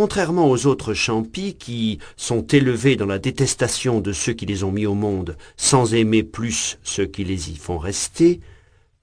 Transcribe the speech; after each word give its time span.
Contrairement 0.00 0.48
aux 0.48 0.64
autres 0.64 0.94
champis 0.94 1.56
qui 1.56 1.98
sont 2.16 2.40
élevés 2.46 2.96
dans 2.96 3.04
la 3.04 3.18
détestation 3.18 4.00
de 4.00 4.14
ceux 4.14 4.32
qui 4.32 4.46
les 4.46 4.64
ont 4.64 4.72
mis 4.72 4.86
au 4.86 4.94
monde, 4.94 5.36
sans 5.58 5.92
aimer 5.92 6.22
plus 6.22 6.78
ceux 6.82 7.04
qui 7.04 7.22
les 7.22 7.50
y 7.50 7.56
font 7.56 7.76
rester, 7.76 8.40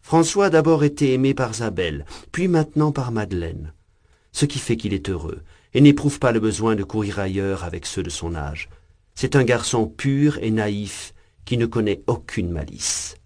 François 0.02 0.46
a 0.46 0.50
d'abord 0.50 0.84
été 0.84 1.14
aimé 1.14 1.36
par 1.36 1.54
Zabel, 1.54 2.04
puis 2.32 2.48
maintenant 2.48 2.92
par 2.92 3.12
Madeleine, 3.12 3.74
ce 4.32 4.46
qui 4.46 4.58
fait 4.58 4.76
qu'il 4.76 4.92
est 4.92 5.08
heureux, 5.08 5.44
et 5.76 5.82
n'éprouve 5.82 6.18
pas 6.18 6.32
le 6.32 6.40
besoin 6.40 6.74
de 6.76 6.84
courir 6.84 7.20
ailleurs 7.20 7.64
avec 7.64 7.86
ceux 7.86 8.02
de 8.02 8.10
son 8.10 8.34
âge. 8.34 8.68
C'est 9.14 9.36
un 9.36 9.44
garçon 9.44 9.86
pur 9.86 10.40
et 10.42 10.50
naïf 10.50 11.14
qui 11.46 11.58
ne 11.58 11.68
connaît 11.68 12.02
aucune 12.08 12.50
malice. 12.50 13.18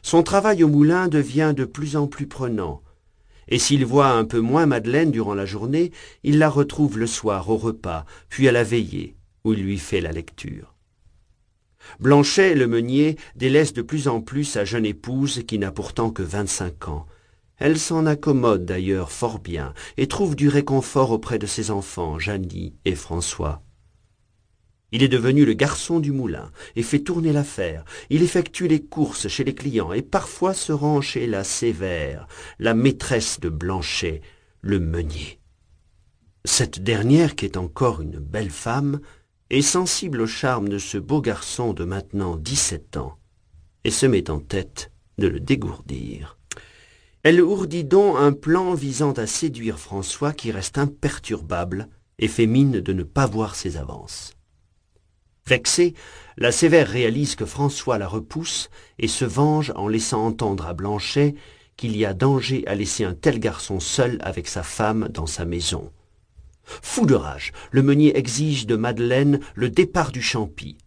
Son 0.00 0.22
travail 0.22 0.64
au 0.64 0.68
moulin 0.68 1.08
devient 1.08 1.52
de 1.54 1.66
plus 1.66 1.98
en 1.98 2.06
plus 2.06 2.26
prenant, 2.26 2.80
et 3.48 3.58
s'il 3.58 3.84
voit 3.84 4.10
un 4.10 4.24
peu 4.24 4.40
moins 4.40 4.66
Madeleine 4.66 5.10
durant 5.10 5.34
la 5.34 5.46
journée, 5.46 5.92
il 6.22 6.38
la 6.38 6.48
retrouve 6.48 6.98
le 6.98 7.06
soir 7.06 7.48
au 7.50 7.56
repas, 7.56 8.04
puis 8.28 8.48
à 8.48 8.52
la 8.52 8.64
veillée, 8.64 9.16
où 9.44 9.52
il 9.52 9.62
lui 9.62 9.78
fait 9.78 10.00
la 10.00 10.12
lecture. 10.12 10.74
Blanchet, 12.00 12.54
le 12.54 12.66
meunier, 12.66 13.16
délaisse 13.36 13.72
de 13.72 13.82
plus 13.82 14.08
en 14.08 14.20
plus 14.20 14.44
sa 14.44 14.64
jeune 14.64 14.86
épouse 14.86 15.42
qui 15.46 15.58
n'a 15.58 15.70
pourtant 15.70 16.10
que 16.10 16.22
vingt-cinq 16.22 16.88
ans. 16.88 17.06
Elle 17.58 17.78
s'en 17.78 18.04
accommode 18.04 18.66
d'ailleurs 18.66 19.10
fort 19.10 19.38
bien 19.38 19.72
et 19.96 20.08
trouve 20.08 20.36
du 20.36 20.48
réconfort 20.48 21.10
auprès 21.10 21.38
de 21.38 21.46
ses 21.46 21.70
enfants, 21.70 22.18
Jeannie 22.18 22.74
et 22.84 22.94
François. 22.94 23.62
Il 24.92 25.02
est 25.02 25.08
devenu 25.08 25.44
le 25.44 25.54
garçon 25.54 25.98
du 25.98 26.12
moulin 26.12 26.50
et 26.76 26.82
fait 26.82 27.00
tourner 27.00 27.32
l'affaire. 27.32 27.84
Il 28.08 28.22
effectue 28.22 28.68
les 28.68 28.82
courses 28.82 29.28
chez 29.28 29.44
les 29.44 29.54
clients 29.54 29.92
et 29.92 30.02
parfois 30.02 30.54
se 30.54 30.72
rend 30.72 31.00
chez 31.00 31.26
la 31.26 31.44
sévère, 31.44 32.28
la 32.58 32.74
maîtresse 32.74 33.40
de 33.40 33.48
Blanchet, 33.48 34.20
le 34.60 34.78
meunier. 34.78 35.40
Cette 36.44 36.80
dernière, 36.80 37.34
qui 37.34 37.44
est 37.44 37.56
encore 37.56 38.00
une 38.00 38.20
belle 38.20 38.50
femme, 38.50 39.00
est 39.50 39.62
sensible 39.62 40.20
au 40.20 40.26
charme 40.26 40.68
de 40.68 40.78
ce 40.78 40.98
beau 40.98 41.20
garçon 41.20 41.72
de 41.72 41.84
maintenant 41.84 42.36
dix-sept 42.36 42.96
ans 42.96 43.18
et 43.82 43.90
se 43.90 44.06
met 44.06 44.30
en 44.30 44.38
tête 44.38 44.92
de 45.18 45.26
le 45.26 45.40
dégourdir. 45.40 46.38
Elle 47.22 47.40
ourdit 47.40 47.84
donc 47.84 48.16
un 48.18 48.32
plan 48.32 48.74
visant 48.74 49.12
à 49.12 49.26
séduire 49.26 49.80
François 49.80 50.32
qui 50.32 50.52
reste 50.52 50.78
imperturbable 50.78 51.88
et 52.20 52.28
fait 52.28 52.46
mine 52.46 52.80
de 52.80 52.92
ne 52.92 53.02
pas 53.02 53.26
voir 53.26 53.56
ses 53.56 53.76
avances. 53.76 54.35
Vexée, 55.46 55.94
la 56.36 56.50
sévère 56.50 56.88
réalise 56.88 57.36
que 57.36 57.46
François 57.46 57.98
la 57.98 58.08
repousse 58.08 58.68
et 58.98 59.06
se 59.06 59.24
venge 59.24 59.72
en 59.76 59.86
laissant 59.86 60.26
entendre 60.26 60.66
à 60.66 60.74
Blanchet 60.74 61.36
qu'il 61.76 61.96
y 61.96 62.04
a 62.04 62.14
danger 62.14 62.66
à 62.66 62.74
laisser 62.74 63.04
un 63.04 63.14
tel 63.14 63.38
garçon 63.38 63.78
seul 63.78 64.18
avec 64.22 64.48
sa 64.48 64.64
femme 64.64 65.08
dans 65.08 65.26
sa 65.26 65.44
maison. 65.44 65.92
Fou 66.64 67.06
de 67.06 67.14
rage, 67.14 67.52
le 67.70 67.82
meunier 67.82 68.16
exige 68.18 68.66
de 68.66 68.74
Madeleine 68.74 69.38
le 69.54 69.70
départ 69.70 70.10
du 70.10 70.20
champi. 70.20 70.78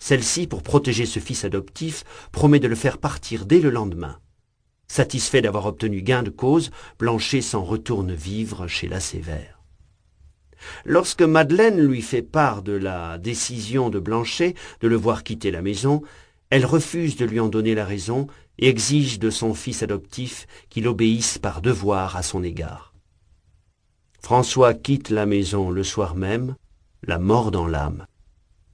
Celle-ci, 0.00 0.48
pour 0.48 0.62
protéger 0.62 1.06
ce 1.06 1.20
fils 1.20 1.44
adoptif, 1.44 2.04
promet 2.32 2.58
de 2.58 2.66
le 2.66 2.74
faire 2.74 2.98
partir 2.98 3.46
dès 3.46 3.60
le 3.60 3.70
lendemain. 3.70 4.18
Satisfait 4.88 5.42
d'avoir 5.42 5.66
obtenu 5.66 6.02
gain 6.02 6.24
de 6.24 6.30
cause, 6.30 6.72
Blanchet 6.98 7.42
s'en 7.42 7.62
retourne 7.62 8.12
vivre 8.12 8.66
chez 8.66 8.88
la 8.88 8.98
Sévère. 8.98 9.59
Lorsque 10.84 11.22
Madeleine 11.22 11.80
lui 11.80 12.02
fait 12.02 12.22
part 12.22 12.62
de 12.62 12.72
la 12.72 13.18
décision 13.18 13.90
de 13.90 13.98
Blanchet 13.98 14.54
de 14.80 14.88
le 14.88 14.96
voir 14.96 15.22
quitter 15.24 15.50
la 15.50 15.62
maison, 15.62 16.02
elle 16.50 16.66
refuse 16.66 17.16
de 17.16 17.24
lui 17.24 17.40
en 17.40 17.48
donner 17.48 17.74
la 17.74 17.84
raison 17.84 18.26
et 18.58 18.68
exige 18.68 19.18
de 19.18 19.30
son 19.30 19.54
fils 19.54 19.82
adoptif 19.82 20.46
qu'il 20.68 20.88
obéisse 20.88 21.38
par 21.38 21.62
devoir 21.62 22.16
à 22.16 22.22
son 22.22 22.42
égard. 22.42 22.94
François 24.20 24.74
quitte 24.74 25.10
la 25.10 25.26
maison 25.26 25.70
le 25.70 25.82
soir 25.82 26.14
même, 26.14 26.54
la 27.02 27.18
mort 27.18 27.50
dans 27.50 27.66
l'âme. 27.66 28.06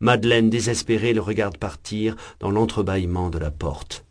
Madeleine 0.01 0.51
désespérée 0.51 1.15
le 1.15 1.21
regarde 1.21 1.57
partir 1.57 2.17
dans 2.41 2.51
l'entrebâillement 2.51 3.31
de 3.31 3.39
la 3.39 3.51
porte. 3.51 4.05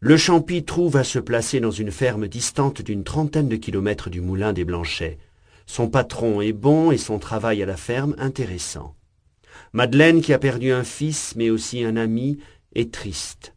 Le 0.00 0.16
champi 0.16 0.64
trouve 0.64 0.96
à 0.96 1.04
se 1.04 1.18
placer 1.18 1.60
dans 1.60 1.70
une 1.70 1.90
ferme 1.90 2.26
distante 2.26 2.80
d'une 2.80 3.04
trentaine 3.04 3.48
de 3.48 3.56
kilomètres 3.56 4.08
du 4.08 4.22
moulin 4.22 4.54
des 4.54 4.64
Blanchets. 4.64 5.18
Son 5.72 5.88
patron 5.88 6.40
est 6.40 6.52
bon 6.52 6.90
et 6.90 6.98
son 6.98 7.20
travail 7.20 7.62
à 7.62 7.66
la 7.66 7.76
ferme 7.76 8.16
intéressant. 8.18 8.96
Madeleine, 9.72 10.20
qui 10.20 10.32
a 10.32 10.38
perdu 10.40 10.72
un 10.72 10.82
fils 10.82 11.34
mais 11.36 11.48
aussi 11.48 11.84
un 11.84 11.96
ami, 11.96 12.38
est 12.74 12.92
triste. 12.92 13.54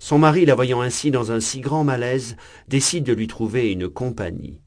Son 0.00 0.18
mari, 0.18 0.46
la 0.46 0.56
voyant 0.56 0.80
ainsi 0.80 1.12
dans 1.12 1.30
un 1.30 1.38
si 1.38 1.60
grand 1.60 1.84
malaise, 1.84 2.36
décide 2.66 3.04
de 3.04 3.12
lui 3.12 3.28
trouver 3.28 3.70
une 3.70 3.88
compagnie. 3.88 4.62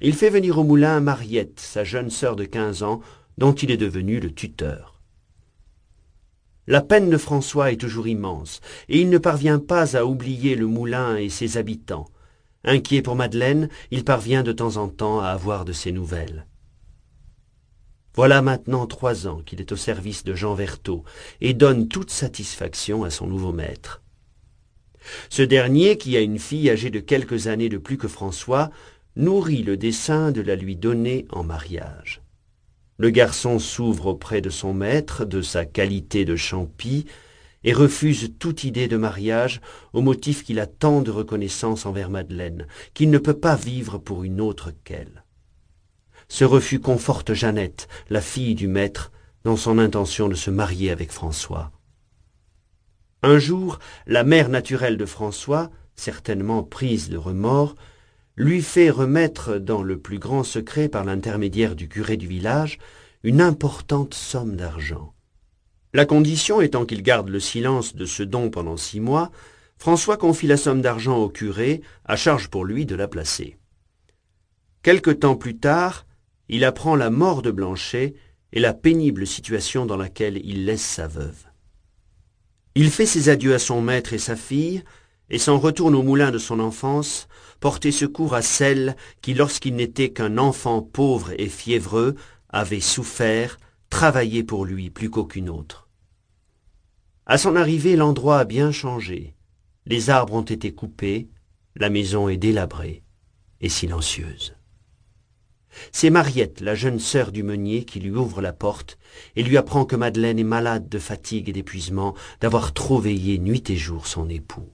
Il 0.00 0.14
fait 0.14 0.30
venir 0.30 0.58
au 0.58 0.62
moulin 0.62 1.00
Mariette, 1.00 1.58
sa 1.58 1.82
jeune 1.82 2.08
sœur 2.08 2.36
de 2.36 2.44
quinze 2.44 2.84
ans, 2.84 3.00
dont 3.36 3.52
il 3.52 3.72
est 3.72 3.76
devenu 3.76 4.20
le 4.20 4.32
tuteur. 4.32 5.00
La 6.68 6.82
peine 6.82 7.10
de 7.10 7.18
François 7.18 7.72
est 7.72 7.80
toujours 7.80 8.06
immense, 8.06 8.60
et 8.88 9.00
il 9.00 9.10
ne 9.10 9.18
parvient 9.18 9.58
pas 9.58 9.96
à 9.96 10.04
oublier 10.04 10.54
le 10.54 10.68
moulin 10.68 11.16
et 11.16 11.28
ses 11.28 11.56
habitants. 11.56 12.06
Inquiet 12.64 13.02
pour 13.02 13.16
Madeleine, 13.16 13.68
il 13.90 14.04
parvient 14.04 14.42
de 14.42 14.52
temps 14.52 14.76
en 14.76 14.88
temps 14.88 15.20
à 15.20 15.28
avoir 15.28 15.64
de 15.64 15.72
ses 15.72 15.92
nouvelles. 15.92 16.46
Voilà 18.14 18.42
maintenant 18.42 18.86
trois 18.86 19.26
ans 19.26 19.40
qu'il 19.44 19.60
est 19.60 19.72
au 19.72 19.76
service 19.76 20.22
de 20.22 20.34
Jean 20.34 20.54
Vertot 20.54 21.02
et 21.40 21.54
donne 21.54 21.88
toute 21.88 22.10
satisfaction 22.10 23.04
à 23.04 23.10
son 23.10 23.26
nouveau 23.26 23.52
maître. 23.52 24.02
Ce 25.30 25.42
dernier, 25.42 25.96
qui 25.96 26.16
a 26.16 26.20
une 26.20 26.38
fille 26.38 26.70
âgée 26.70 26.90
de 26.90 27.00
quelques 27.00 27.46
années 27.46 27.68
de 27.68 27.78
plus 27.78 27.98
que 27.98 28.08
François, 28.08 28.70
nourrit 29.16 29.62
le 29.62 29.76
dessein 29.76 30.30
de 30.30 30.40
la 30.40 30.56
lui 30.56 30.76
donner 30.76 31.26
en 31.30 31.42
mariage. 31.42 32.22
Le 32.98 33.10
garçon 33.10 33.58
s'ouvre 33.58 34.06
auprès 34.06 34.40
de 34.40 34.50
son 34.50 34.74
maître 34.74 35.24
de 35.24 35.42
sa 35.42 35.64
qualité 35.64 36.24
de 36.24 36.36
champi, 36.36 37.06
et 37.64 37.72
refuse 37.72 38.32
toute 38.38 38.64
idée 38.64 38.88
de 38.88 38.96
mariage 38.96 39.60
au 39.92 40.00
motif 40.00 40.44
qu'il 40.44 40.60
a 40.60 40.66
tant 40.66 41.02
de 41.02 41.10
reconnaissance 41.10 41.86
envers 41.86 42.10
Madeleine, 42.10 42.66
qu'il 42.94 43.10
ne 43.10 43.18
peut 43.18 43.38
pas 43.38 43.56
vivre 43.56 43.98
pour 43.98 44.24
une 44.24 44.40
autre 44.40 44.72
qu'elle. 44.84 45.24
Ce 46.28 46.44
refus 46.44 46.80
conforte 46.80 47.34
Jeannette, 47.34 47.88
la 48.08 48.20
fille 48.20 48.54
du 48.54 48.68
maître, 48.68 49.12
dans 49.44 49.56
son 49.56 49.78
intention 49.78 50.28
de 50.28 50.34
se 50.34 50.50
marier 50.50 50.90
avec 50.90 51.12
François. 51.12 51.72
Un 53.22 53.38
jour, 53.38 53.78
la 54.06 54.24
mère 54.24 54.48
naturelle 54.48 54.96
de 54.96 55.06
François, 55.06 55.70
certainement 55.94 56.62
prise 56.62 57.08
de 57.08 57.16
remords, 57.16 57.76
lui 58.36 58.62
fait 58.62 58.90
remettre 58.90 59.58
dans 59.58 59.82
le 59.82 59.98
plus 59.98 60.18
grand 60.18 60.42
secret 60.42 60.88
par 60.88 61.04
l'intermédiaire 61.04 61.76
du 61.76 61.88
curé 61.88 62.16
du 62.16 62.26
village 62.26 62.78
une 63.22 63.40
importante 63.40 64.14
somme 64.14 64.56
d'argent. 64.56 65.11
La 65.94 66.06
condition 66.06 66.62
étant 66.62 66.86
qu'il 66.86 67.02
garde 67.02 67.28
le 67.28 67.40
silence 67.40 67.94
de 67.94 68.06
ce 68.06 68.22
don 68.22 68.48
pendant 68.48 68.78
six 68.78 68.98
mois, 68.98 69.30
François 69.76 70.16
confie 70.16 70.46
la 70.46 70.56
somme 70.56 70.80
d'argent 70.80 71.18
au 71.18 71.28
curé, 71.28 71.82
à 72.06 72.16
charge 72.16 72.48
pour 72.48 72.64
lui 72.64 72.86
de 72.86 72.94
la 72.94 73.08
placer. 73.08 73.58
Quelque 74.82 75.10
temps 75.10 75.36
plus 75.36 75.58
tard, 75.58 76.06
il 76.48 76.64
apprend 76.64 76.96
la 76.96 77.10
mort 77.10 77.42
de 77.42 77.50
Blanchet 77.50 78.14
et 78.52 78.60
la 78.60 78.72
pénible 78.72 79.26
situation 79.26 79.84
dans 79.84 79.96
laquelle 79.98 80.40
il 80.44 80.64
laisse 80.64 80.84
sa 80.84 81.06
veuve. 81.06 81.46
Il 82.74 82.90
fait 82.90 83.06
ses 83.06 83.28
adieux 83.28 83.54
à 83.54 83.58
son 83.58 83.82
maître 83.82 84.14
et 84.14 84.18
sa 84.18 84.36
fille, 84.36 84.82
et 85.28 85.38
s'en 85.38 85.58
retourne 85.58 85.94
au 85.94 86.02
moulin 86.02 86.30
de 86.30 86.38
son 86.38 86.58
enfance, 86.58 87.28
porter 87.60 87.92
secours 87.92 88.34
à 88.34 88.42
celle 88.42 88.96
qui, 89.20 89.34
lorsqu'il 89.34 89.74
n'était 89.76 90.10
qu'un 90.10 90.38
enfant 90.38 90.80
pauvre 90.80 91.32
et 91.38 91.48
fiévreux, 91.48 92.14
avait 92.48 92.80
souffert, 92.80 93.58
travaillé 93.92 94.42
pour 94.42 94.64
lui 94.64 94.88
plus 94.88 95.10
qu'aucune 95.10 95.50
autre. 95.50 95.86
À 97.26 97.36
son 97.36 97.56
arrivée, 97.56 97.94
l'endroit 97.94 98.38
a 98.38 98.44
bien 98.46 98.72
changé. 98.72 99.36
Les 99.84 100.08
arbres 100.08 100.32
ont 100.32 100.40
été 100.40 100.72
coupés, 100.72 101.28
la 101.76 101.90
maison 101.90 102.30
est 102.30 102.38
délabrée 102.38 103.02
et 103.60 103.68
silencieuse. 103.68 104.56
C'est 105.92 106.08
Mariette, 106.08 106.62
la 106.62 106.74
jeune 106.74 106.98
sœur 106.98 107.32
du 107.32 107.42
meunier, 107.42 107.84
qui 107.84 108.00
lui 108.00 108.10
ouvre 108.10 108.40
la 108.40 108.54
porte 108.54 108.98
et 109.36 109.42
lui 109.42 109.58
apprend 109.58 109.84
que 109.84 109.94
Madeleine 109.94 110.38
est 110.38 110.42
malade 110.42 110.88
de 110.88 110.98
fatigue 110.98 111.50
et 111.50 111.52
d'épuisement, 111.52 112.14
d'avoir 112.40 112.72
trop 112.72 112.98
veillé 112.98 113.38
nuit 113.38 113.68
et 113.68 113.76
jour 113.76 114.06
son 114.06 114.30
époux. 114.30 114.72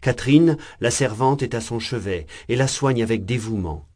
Catherine, 0.00 0.56
la 0.80 0.92
servante, 0.92 1.42
est 1.42 1.56
à 1.56 1.60
son 1.60 1.80
chevet 1.80 2.26
et 2.48 2.54
la 2.54 2.68
soigne 2.68 3.02
avec 3.02 3.24
dévouement. 3.24 3.88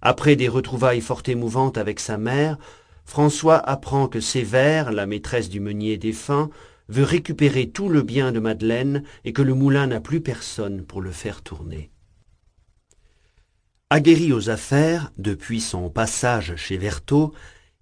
Après 0.00 0.36
des 0.36 0.48
retrouvailles 0.48 1.00
fort 1.00 1.22
émouvantes 1.26 1.78
avec 1.78 1.98
sa 2.00 2.18
mère, 2.18 2.58
François 3.04 3.56
apprend 3.56 4.06
que 4.06 4.20
Sévère, 4.20 4.92
la 4.92 5.06
maîtresse 5.06 5.48
du 5.48 5.60
meunier 5.60 5.96
défunt, 5.96 6.50
veut 6.88 7.04
récupérer 7.04 7.68
tout 7.68 7.88
le 7.88 8.02
bien 8.02 8.32
de 8.32 8.38
Madeleine 8.38 9.02
et 9.24 9.32
que 9.32 9.42
le 9.42 9.54
moulin 9.54 9.86
n'a 9.86 10.00
plus 10.00 10.20
personne 10.20 10.84
pour 10.84 11.00
le 11.00 11.10
faire 11.10 11.42
tourner. 11.42 11.90
Aguerri 13.90 14.32
aux 14.32 14.50
affaires, 14.50 15.10
depuis 15.16 15.60
son 15.60 15.88
passage 15.90 16.56
chez 16.56 16.76
Vertot, 16.76 17.32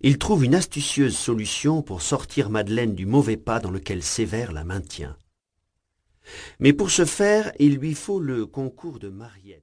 il 0.00 0.18
trouve 0.18 0.44
une 0.44 0.54
astucieuse 0.54 1.16
solution 1.16 1.82
pour 1.82 2.02
sortir 2.02 2.48
Madeleine 2.50 2.94
du 2.94 3.06
mauvais 3.06 3.36
pas 3.36 3.60
dans 3.60 3.70
lequel 3.70 4.02
Sévère 4.02 4.52
la 4.52 4.62
maintient. 4.62 5.16
Mais 6.60 6.72
pour 6.72 6.90
ce 6.90 7.04
faire, 7.04 7.52
il 7.58 7.76
lui 7.76 7.94
faut 7.94 8.20
le 8.20 8.46
concours 8.46 8.98
de 8.98 9.08
Mariette. 9.08 9.62